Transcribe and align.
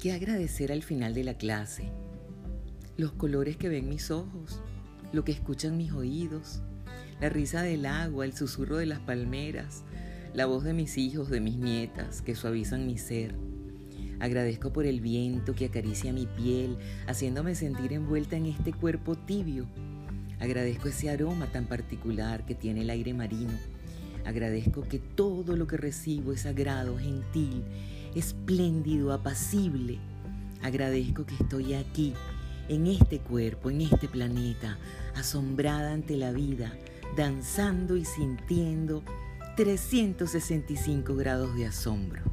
¿Qué 0.00 0.12
agradecer 0.12 0.72
al 0.72 0.82
final 0.82 1.12
de 1.12 1.24
la 1.24 1.34
clase? 1.34 1.90
Los 2.96 3.12
colores 3.12 3.58
que 3.58 3.68
ven 3.68 3.86
mis 3.86 4.10
ojos, 4.10 4.62
lo 5.12 5.24
que 5.24 5.32
escuchan 5.32 5.76
mis 5.76 5.92
oídos, 5.92 6.62
la 7.20 7.28
risa 7.28 7.60
del 7.60 7.84
agua, 7.84 8.24
el 8.24 8.32
susurro 8.32 8.78
de 8.78 8.86
las 8.86 9.00
palmeras, 9.00 9.84
la 10.32 10.46
voz 10.46 10.64
de 10.64 10.72
mis 10.72 10.96
hijos, 10.96 11.28
de 11.28 11.40
mis 11.40 11.58
nietas, 11.58 12.22
que 12.22 12.34
suavizan 12.34 12.86
mi 12.86 12.96
ser. 12.96 13.34
Agradezco 14.20 14.72
por 14.72 14.86
el 14.86 15.02
viento 15.02 15.54
que 15.54 15.66
acaricia 15.66 16.14
mi 16.14 16.26
piel, 16.26 16.78
haciéndome 17.06 17.54
sentir 17.54 17.92
envuelta 17.92 18.38
en 18.38 18.46
este 18.46 18.72
cuerpo 18.72 19.16
tibio. 19.16 19.66
Agradezco 20.38 20.88
ese 20.88 21.10
aroma 21.10 21.52
tan 21.52 21.66
particular 21.66 22.46
que 22.46 22.54
tiene 22.54 22.80
el 22.80 22.88
aire 22.88 23.12
marino. 23.12 23.52
Agradezco 24.24 24.80
que 24.80 24.98
todo 24.98 25.56
lo 25.56 25.66
que 25.66 25.76
recibo 25.76 26.32
es 26.32 26.40
sagrado, 26.40 26.96
gentil, 26.96 27.64
espléndido, 28.14 29.12
apacible. 29.12 29.98
Agradezco 30.62 31.24
que 31.26 31.34
estoy 31.34 31.74
aquí, 31.74 32.14
en 32.68 32.86
este 32.86 33.18
cuerpo, 33.18 33.70
en 33.70 33.80
este 33.80 34.08
planeta, 34.08 34.78
asombrada 35.16 35.92
ante 35.92 36.16
la 36.16 36.32
vida, 36.32 36.72
danzando 37.16 37.96
y 37.96 38.04
sintiendo 38.04 39.02
365 39.56 41.16
grados 41.16 41.54
de 41.56 41.66
asombro. 41.66 42.29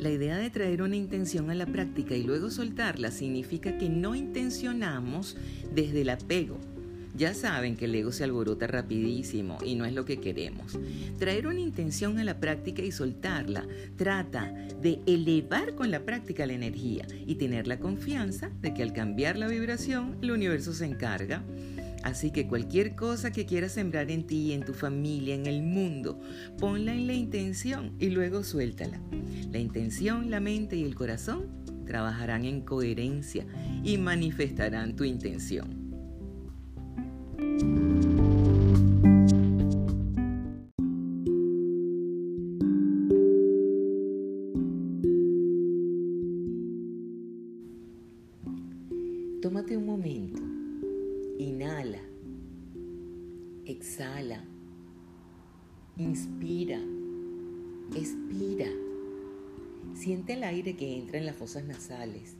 La 0.00 0.08
idea 0.08 0.38
de 0.38 0.48
traer 0.48 0.80
una 0.80 0.96
intención 0.96 1.50
a 1.50 1.54
la 1.54 1.66
práctica 1.66 2.16
y 2.16 2.22
luego 2.22 2.50
soltarla 2.50 3.10
significa 3.10 3.76
que 3.76 3.90
no 3.90 4.14
intencionamos 4.14 5.36
desde 5.74 6.00
el 6.00 6.08
apego, 6.08 6.58
ya 7.14 7.34
saben 7.34 7.76
que 7.76 7.84
el 7.84 7.94
ego 7.94 8.10
se 8.10 8.24
alborota 8.24 8.66
rapidísimo 8.66 9.58
y 9.62 9.74
no 9.74 9.84
es 9.84 9.92
lo 9.92 10.06
que 10.06 10.18
queremos. 10.18 10.78
Traer 11.18 11.46
una 11.46 11.60
intención 11.60 12.18
a 12.18 12.24
la 12.24 12.40
práctica 12.40 12.80
y 12.80 12.92
soltarla 12.92 13.66
trata 13.96 14.50
de 14.80 15.00
elevar 15.06 15.74
con 15.74 15.90
la 15.90 16.06
práctica 16.06 16.46
la 16.46 16.54
energía 16.54 17.06
y 17.26 17.34
tener 17.34 17.66
la 17.66 17.78
confianza 17.78 18.50
de 18.62 18.72
que 18.72 18.82
al 18.82 18.94
cambiar 18.94 19.36
la 19.36 19.48
vibración 19.48 20.16
el 20.22 20.30
universo 20.30 20.72
se 20.72 20.86
encarga. 20.86 21.44
Así 22.02 22.30
que 22.30 22.46
cualquier 22.46 22.94
cosa 22.94 23.30
que 23.30 23.46
quieras 23.46 23.72
sembrar 23.72 24.10
en 24.10 24.26
ti, 24.26 24.52
en 24.52 24.64
tu 24.64 24.72
familia, 24.72 25.34
en 25.34 25.46
el 25.46 25.62
mundo, 25.62 26.20
ponla 26.58 26.94
en 26.94 27.06
la 27.06 27.12
intención 27.12 27.94
y 27.98 28.10
luego 28.10 28.42
suéltala. 28.42 29.00
La 29.52 29.58
intención, 29.58 30.30
la 30.30 30.40
mente 30.40 30.76
y 30.76 30.84
el 30.84 30.94
corazón 30.94 31.46
trabajarán 31.86 32.44
en 32.44 32.62
coherencia 32.62 33.44
y 33.82 33.98
manifestarán 33.98 34.96
tu 34.96 35.04
intención. 35.04 35.80
Tómate 49.42 49.76
un 49.76 49.86
momento, 49.86 50.42
inhala, 51.40 52.00
exhala, 53.64 54.44
inspira, 55.96 56.78
expira. 57.94 58.68
Siente 59.94 60.34
el 60.34 60.44
aire 60.44 60.76
que 60.76 60.98
entra 60.98 61.18
en 61.18 61.24
las 61.24 61.36
fosas 61.36 61.64
nasales, 61.64 62.36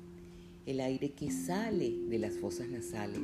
el 0.66 0.80
aire 0.80 1.12
que 1.12 1.30
sale 1.30 1.96
de 2.08 2.18
las 2.18 2.36
fosas 2.36 2.68
nasales. 2.68 3.22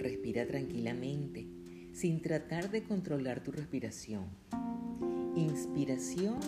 Respira 0.00 0.46
tranquilamente, 0.46 1.46
sin 1.92 2.20
tratar 2.20 2.70
de 2.70 2.82
controlar 2.82 3.42
tu 3.44 3.52
respiración. 3.52 4.24
Inspiración, 5.36 6.38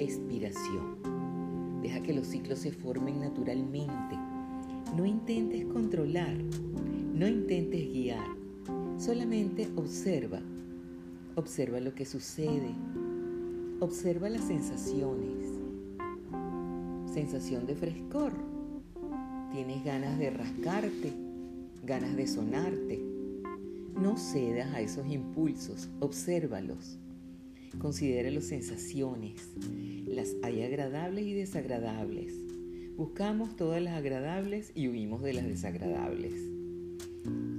expiración. 0.00 1.80
Deja 1.82 2.02
que 2.02 2.12
los 2.12 2.26
ciclos 2.26 2.58
se 2.58 2.72
formen 2.72 3.20
naturalmente 3.20 4.16
no 4.96 5.04
intentes 5.04 5.64
controlar, 5.66 6.36
no 7.18 7.26
intentes 7.26 7.92
guiar, 7.92 8.26
solamente 8.96 9.68
observa. 9.74 10.40
Observa 11.34 11.80
lo 11.80 11.94
que 11.94 12.04
sucede, 12.04 12.74
observa 13.80 14.28
las 14.28 14.44
sensaciones. 14.44 15.46
Sensación 17.12 17.66
de 17.66 17.74
frescor. 17.74 18.32
Tienes 19.52 19.84
ganas 19.84 20.18
de 20.18 20.30
rascarte, 20.30 21.12
ganas 21.84 22.16
de 22.16 22.26
sonarte. 22.26 23.02
No 24.00 24.16
cedas 24.16 24.72
a 24.74 24.80
esos 24.80 25.06
impulsos, 25.08 25.88
obsérvalos. 26.00 26.98
Considera 27.78 28.30
las 28.30 28.44
sensaciones. 28.44 29.50
Las 30.06 30.36
hay 30.42 30.62
agradables 30.62 31.26
y 31.26 31.32
desagradables 31.34 32.34
Buscamos 32.98 33.54
todas 33.54 33.80
las 33.80 33.94
agradables 33.94 34.72
y 34.74 34.88
huimos 34.88 35.22
de 35.22 35.32
las 35.32 35.46
desagradables. 35.46 36.57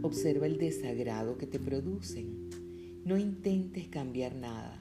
Observa 0.01 0.45
el 0.45 0.57
desagrado 0.57 1.37
que 1.37 1.47
te 1.47 1.59
producen. 1.59 2.49
No 3.05 3.17
intentes 3.17 3.87
cambiar 3.87 4.35
nada. 4.35 4.79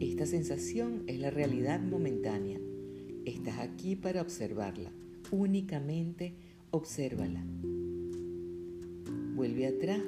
Esta 0.00 0.26
sensación 0.26 1.04
es 1.06 1.18
la 1.18 1.30
realidad 1.30 1.80
momentánea. 1.80 2.60
Estás 3.24 3.58
aquí 3.58 3.96
para 3.96 4.22
observarla. 4.22 4.90
Únicamente 5.30 6.34
obsérvala. 6.70 7.44
Vuelve 9.34 9.66
atrás. 9.66 10.02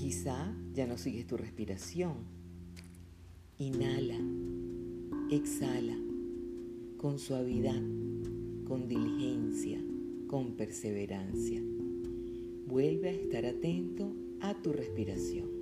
Quizá 0.00 0.54
ya 0.74 0.86
no 0.86 0.98
sigues 0.98 1.26
tu 1.26 1.36
respiración. 1.36 2.14
Inhala. 3.58 4.18
Exhala 5.30 5.96
con 6.96 7.18
suavidad 7.18 7.80
con 8.70 8.86
diligencia, 8.86 9.80
con 10.28 10.52
perseverancia. 10.52 11.60
Vuelve 12.70 13.08
a 13.08 13.12
estar 13.12 13.46
atento 13.46 14.14
a 14.40 14.54
tu 14.62 14.72
respiración. 14.72 15.59